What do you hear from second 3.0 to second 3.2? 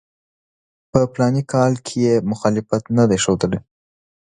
دی